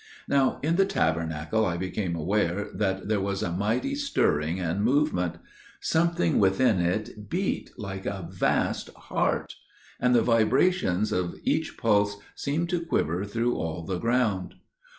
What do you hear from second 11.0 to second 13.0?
of each pulse seemed to